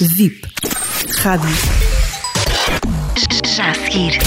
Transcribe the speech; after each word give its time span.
VIP. 0.00 0.40
Rádio. 1.18 1.50
Já 3.44 3.70
a 3.70 3.74
seguir. 3.74 4.18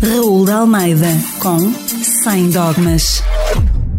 Raul 0.00 0.46
de 0.46 0.50
Almeida 0.50 1.08
com 1.40 1.58
Sem 2.22 2.50
Dogmas. 2.50 3.22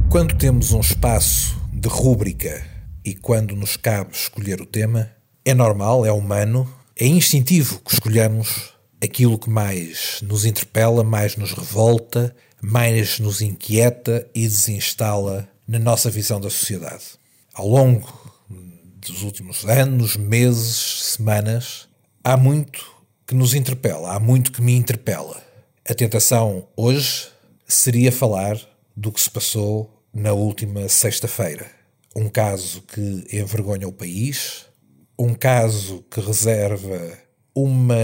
Quando 0.09 0.35
temos 0.35 0.71
um 0.71 0.79
espaço 0.79 1.55
de 1.71 1.87
rúbrica 1.87 2.65
e 3.05 3.13
quando 3.13 3.55
nos 3.55 3.77
cabe 3.77 4.15
escolher 4.15 4.59
o 4.61 4.65
tema, 4.65 5.11
é 5.45 5.53
normal, 5.53 6.03
é 6.03 6.11
humano, 6.11 6.67
é 6.95 7.05
instintivo 7.05 7.81
que 7.81 7.93
escolhamos 7.93 8.73
aquilo 9.01 9.37
que 9.37 9.49
mais 9.49 10.19
nos 10.23 10.43
interpela, 10.43 11.03
mais 11.03 11.35
nos 11.35 11.53
revolta, 11.53 12.35
mais 12.59 13.19
nos 13.19 13.41
inquieta 13.41 14.27
e 14.33 14.41
desinstala 14.41 15.47
na 15.67 15.77
nossa 15.77 16.09
visão 16.09 16.41
da 16.41 16.49
sociedade. 16.49 17.03
Ao 17.53 17.67
longo 17.67 18.22
dos 19.11 19.23
últimos 19.23 19.65
anos, 19.65 20.15
meses, 20.15 21.15
semanas, 21.15 21.87
há 22.23 22.37
muito 22.37 22.93
que 23.25 23.35
nos 23.35 23.53
interpela, 23.53 24.13
há 24.13 24.19
muito 24.19 24.51
que 24.51 24.61
me 24.61 24.75
interpela. 24.75 25.41
A 25.87 25.93
tentação 25.93 26.67
hoje 26.75 27.27
seria 27.67 28.11
falar 28.11 28.57
do 28.95 29.11
que 29.11 29.21
se 29.21 29.29
passou 29.29 30.03
na 30.13 30.33
última 30.33 30.87
sexta-feira. 30.87 31.65
Um 32.15 32.29
caso 32.29 32.81
que 32.83 33.27
envergonha 33.31 33.87
o 33.87 33.91
país, 33.91 34.65
um 35.17 35.33
caso 35.33 36.05
que 36.09 36.19
reserva 36.21 37.17
uma 37.55 37.95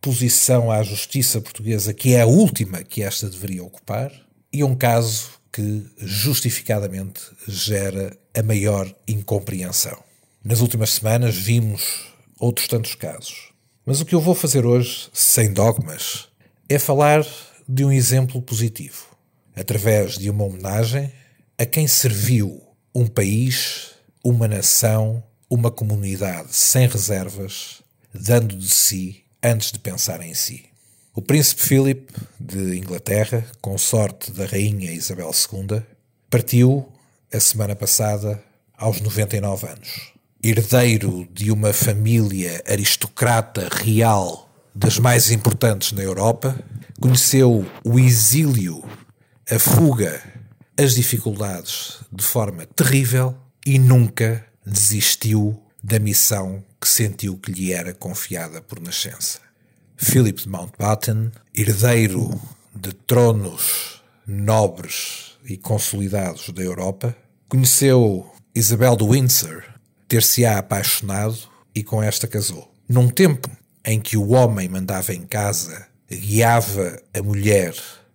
posição 0.00 0.70
à 0.70 0.82
justiça 0.82 1.40
portuguesa 1.40 1.92
que 1.92 2.14
é 2.14 2.22
a 2.22 2.26
última 2.26 2.82
que 2.82 3.02
esta 3.02 3.28
deveria 3.28 3.62
ocupar 3.62 4.12
e 4.52 4.64
um 4.64 4.74
caso 4.74 5.39
que 5.52 5.84
justificadamente 5.98 7.20
gera 7.46 8.16
a 8.34 8.42
maior 8.42 8.92
incompreensão. 9.06 9.98
Nas 10.44 10.60
últimas 10.60 10.90
semanas 10.90 11.36
vimos 11.36 12.06
outros 12.38 12.68
tantos 12.68 12.94
casos. 12.94 13.50
Mas 13.84 14.00
o 14.00 14.04
que 14.04 14.14
eu 14.14 14.20
vou 14.20 14.34
fazer 14.34 14.64
hoje, 14.64 15.08
sem 15.12 15.52
dogmas, 15.52 16.28
é 16.68 16.78
falar 16.78 17.26
de 17.68 17.84
um 17.84 17.92
exemplo 17.92 18.40
positivo, 18.40 19.06
através 19.54 20.16
de 20.16 20.30
uma 20.30 20.44
homenagem 20.44 21.12
a 21.58 21.66
quem 21.66 21.86
serviu 21.86 22.62
um 22.94 23.06
país, 23.06 23.90
uma 24.24 24.48
nação, 24.48 25.22
uma 25.48 25.70
comunidade 25.70 26.54
sem 26.54 26.86
reservas, 26.86 27.82
dando 28.14 28.56
de 28.56 28.68
si 28.68 29.24
antes 29.42 29.72
de 29.72 29.78
pensar 29.78 30.20
em 30.22 30.34
si. 30.34 30.69
O 31.12 31.20
príncipe 31.20 31.62
Philip 31.62 32.12
de 32.38 32.78
Inglaterra, 32.78 33.44
consorte 33.60 34.30
da 34.30 34.46
rainha 34.46 34.92
Isabel 34.92 35.32
II, 35.32 35.82
partiu 36.30 36.88
a 37.32 37.40
semana 37.40 37.74
passada 37.74 38.40
aos 38.78 39.00
99 39.00 39.66
anos. 39.66 40.12
Herdeiro 40.40 41.26
de 41.32 41.50
uma 41.50 41.72
família 41.72 42.62
aristocrata 42.64 43.68
real 43.72 44.48
das 44.72 45.00
mais 45.00 45.32
importantes 45.32 45.90
na 45.90 46.02
Europa, 46.02 46.56
conheceu 47.00 47.66
o 47.84 47.98
exílio, 47.98 48.80
a 49.50 49.58
fuga, 49.58 50.22
as 50.78 50.94
dificuldades 50.94 51.98
de 52.12 52.22
forma 52.22 52.66
terrível 52.66 53.36
e 53.66 53.80
nunca 53.80 54.46
desistiu 54.64 55.60
da 55.82 55.98
missão 55.98 56.64
que 56.80 56.86
sentiu 56.86 57.36
que 57.36 57.50
lhe 57.50 57.72
era 57.72 57.92
confiada 57.92 58.62
por 58.62 58.80
nascença. 58.80 59.49
Philip 60.02 60.42
de 60.42 60.48
Mountbatten, 60.48 61.30
herdeiro 61.54 62.40
de 62.74 62.90
tronos 62.94 64.02
nobres 64.26 65.36
e 65.44 65.58
consolidados 65.58 66.48
da 66.48 66.62
Europa, 66.62 67.14
conheceu 67.50 68.26
Isabel 68.54 68.96
de 68.96 69.04
Windsor, 69.04 69.62
ter-se-á 70.08 70.58
apaixonado 70.58 71.36
e 71.74 71.84
com 71.84 72.02
esta 72.02 72.26
casou. 72.26 72.72
Num 72.88 73.10
tempo 73.10 73.50
em 73.84 74.00
que 74.00 74.16
o 74.16 74.30
homem 74.30 74.70
mandava 74.70 75.12
em 75.12 75.22
casa, 75.22 75.86
guiava 76.10 76.98
a 77.12 77.22
mulher 77.22 77.74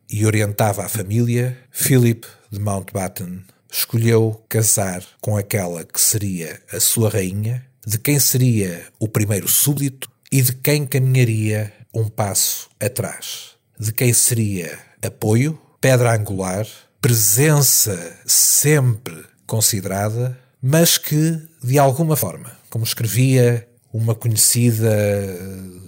e 0.10 0.26
orientava 0.26 0.84
a 0.84 0.90
família, 0.90 1.56
Philip 1.70 2.28
de 2.50 2.60
Mountbatten 2.60 3.44
escolheu 3.72 4.44
casar 4.50 5.06
com 5.22 5.38
aquela 5.38 5.86
que 5.86 6.02
seria 6.02 6.60
a 6.74 6.80
sua 6.80 7.12
rainha, 7.12 7.64
de 7.86 8.00
quem 8.00 8.20
seria 8.20 8.88
o 9.00 9.08
primeiro 9.08 9.48
súbdito 9.48 10.15
e 10.36 10.42
de 10.42 10.52
quem 10.52 10.86
caminharia 10.86 11.72
um 11.94 12.10
passo 12.10 12.70
atrás, 12.78 13.52
de 13.80 13.94
quem 13.94 14.12
seria 14.12 14.78
apoio, 15.02 15.58
pedra 15.80 16.14
angular, 16.14 16.68
presença 17.00 18.18
sempre 18.26 19.16
considerada, 19.48 20.38
mas 20.62 20.98
que, 20.98 21.42
de 21.64 21.80
alguma 21.80 22.18
forma, 22.18 22.52
como 22.70 22.84
escrevia 22.84 23.66
uma 23.94 24.14
conhecida 24.14 24.94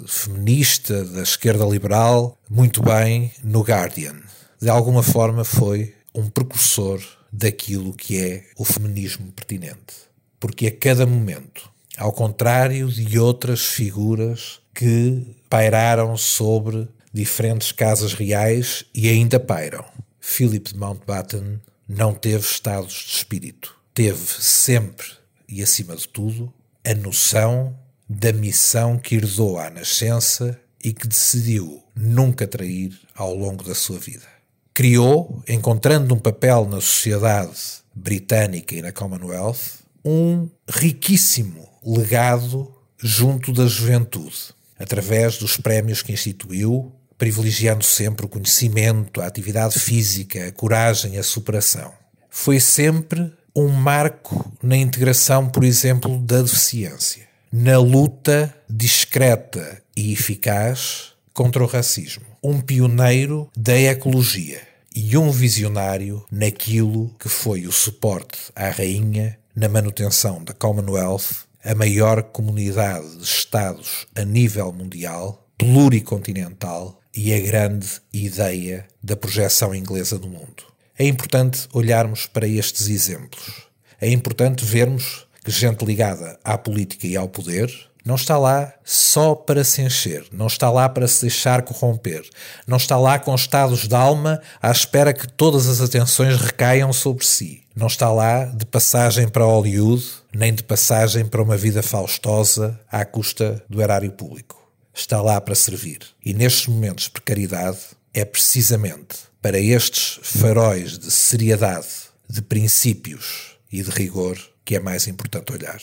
feminista 0.07 1.03
da 1.03 1.23
esquerda 1.23 1.65
liberal, 1.65 2.39
muito 2.49 2.81
bem 2.81 3.33
no 3.43 3.63
Guardian, 3.63 4.15
de 4.61 4.69
alguma 4.69 5.03
forma 5.03 5.43
foi 5.43 5.93
um 6.15 6.29
precursor 6.29 7.01
daquilo 7.33 7.91
que 7.91 8.17
é 8.17 8.45
o 8.55 8.63
feminismo 8.63 9.29
pertinente. 9.33 10.07
Porque 10.39 10.67
a 10.67 10.71
cada 10.71 11.05
momento, 11.05 11.69
ao 11.97 12.11
contrário 12.11 12.87
de 12.87 13.19
outras 13.19 13.65
figuras 13.65 14.59
que 14.73 15.35
pairaram 15.49 16.15
sobre 16.15 16.87
diferentes 17.11 17.71
casas 17.71 18.13
reais 18.13 18.85
e 18.93 19.09
ainda 19.09 19.39
pairam, 19.39 19.83
Philip 20.19 20.71
de 20.71 20.77
Mountbatten 20.77 21.59
não 21.87 22.13
teve 22.13 22.45
estados 22.45 22.93
de 22.93 23.15
espírito. 23.17 23.75
Teve 23.93 24.25
sempre 24.39 25.07
e 25.49 25.63
acima 25.63 25.95
de 25.95 26.07
tudo 26.07 26.53
a 26.85 26.93
noção 26.93 27.75
da 28.07 28.31
missão 28.31 28.97
que 28.97 29.15
herdou 29.15 29.57
à 29.57 29.69
nascença 29.69 30.59
e 30.83 30.93
que 30.93 31.07
decidiu 31.07 31.83
nunca 31.95 32.45
trair 32.45 32.97
ao 33.15 33.33
longo 33.33 33.63
da 33.63 33.73
sua 33.73 33.97
vida 33.97 34.37
criou, 34.77 35.41
encontrando 35.49 36.13
um 36.13 36.19
papel 36.19 36.67
na 36.69 36.79
sociedade 36.79 37.57
britânica 37.95 38.75
e 38.75 38.81
na 38.83 38.91
Commonwealth, 38.91 39.79
um 40.05 40.47
riquíssimo 40.69 41.67
legado 41.87 42.69
junto 42.97 43.53
da 43.53 43.65
juventude, 43.65 44.53
através 44.77 45.37
dos 45.37 45.55
prémios 45.55 46.01
que 46.01 46.11
instituiu, 46.11 46.91
privilegiando 47.17 47.83
sempre 47.83 48.25
o 48.25 48.29
conhecimento, 48.29 49.21
a 49.21 49.25
atividade 49.25 49.79
física, 49.79 50.47
a 50.47 50.51
coragem, 50.51 51.17
a 51.17 51.23
superação. 51.23 51.93
Foi 52.29 52.59
sempre 52.59 53.31
um 53.55 53.69
marco 53.69 54.51
na 54.61 54.75
integração, 54.75 55.49
por 55.49 55.63
exemplo, 55.63 56.19
da 56.19 56.41
deficiência, 56.41 57.27
na 57.51 57.79
luta 57.79 58.53
discreta 58.69 59.81
e 59.95 60.13
eficaz 60.13 61.13
contra 61.33 61.63
o 61.63 61.67
racismo. 61.67 62.25
Um 62.43 62.61
pioneiro 62.61 63.49
da 63.57 63.75
ecologia 63.75 64.61
e 64.95 65.17
um 65.17 65.31
visionário 65.31 66.23
naquilo 66.31 67.15
que 67.19 67.29
foi 67.29 67.65
o 67.65 67.71
suporte 67.71 68.37
à 68.55 68.69
rainha 68.69 69.37
na 69.55 69.67
manutenção 69.67 70.43
da 70.43 70.53
Commonwealth, 70.53 71.46
a 71.67 71.75
maior 71.75 72.23
comunidade 72.23 73.17
de 73.17 73.23
Estados 73.25 74.07
a 74.15 74.23
nível 74.23 74.71
mundial, 74.71 75.45
pluricontinental 75.57 76.97
e 77.13 77.33
a 77.33 77.39
grande 77.41 77.87
ideia 78.13 78.87
da 79.03 79.17
projeção 79.17 79.75
inglesa 79.75 80.17
do 80.17 80.29
mundo. 80.29 80.63
É 80.97 81.05
importante 81.05 81.67
olharmos 81.73 82.25
para 82.25 82.47
estes 82.47 82.87
exemplos. 82.87 83.67
É 83.99 84.09
importante 84.09 84.63
vermos 84.63 85.27
que 85.43 85.51
gente 85.51 85.83
ligada 85.83 86.39
à 86.41 86.57
política 86.57 87.05
e 87.05 87.17
ao 87.17 87.27
poder 87.27 87.69
não 88.05 88.15
está 88.15 88.37
lá 88.37 88.73
só 88.85 89.35
para 89.35 89.65
se 89.65 89.81
encher, 89.81 90.25
não 90.31 90.47
está 90.47 90.71
lá 90.71 90.87
para 90.87 91.05
se 91.09 91.23
deixar 91.23 91.63
corromper, 91.63 92.23
não 92.65 92.77
está 92.77 92.97
lá 92.97 93.19
com 93.19 93.35
estados 93.35 93.85
de 93.85 93.93
alma 93.93 94.41
à 94.61 94.71
espera 94.71 95.13
que 95.13 95.27
todas 95.27 95.67
as 95.67 95.81
atenções 95.81 96.39
recaiam 96.39 96.93
sobre 96.93 97.25
si. 97.25 97.63
Não 97.75 97.87
está 97.87 98.09
lá 98.09 98.45
de 98.45 98.65
passagem 98.65 99.27
para 99.27 99.43
Hollywood, 99.43 100.05
nem 100.37 100.53
de 100.53 100.61
passagem 100.61 101.25
para 101.25 101.41
uma 101.41 101.57
vida 101.57 101.81
faustosa 101.81 102.79
à 102.91 103.03
custa 103.03 103.65
do 103.67 103.81
erário 103.81 104.11
público. 104.11 104.71
Está 104.93 105.19
lá 105.19 105.41
para 105.41 105.55
servir. 105.55 105.97
E 106.23 106.31
nestes 106.31 106.67
momentos 106.67 107.05
de 107.05 107.09
precariedade, 107.09 107.79
é 108.13 108.23
precisamente 108.23 109.17
para 109.41 109.57
estes 109.57 110.19
faróis 110.21 110.99
de 110.99 111.09
seriedade, 111.09 111.87
de 112.29 112.43
princípios 112.43 113.57
e 113.71 113.81
de 113.81 113.89
rigor 113.89 114.37
que 114.63 114.75
é 114.75 114.79
mais 114.79 115.07
importante 115.07 115.51
olhar. 115.51 115.81